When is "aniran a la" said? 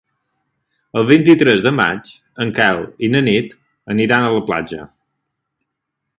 3.97-4.43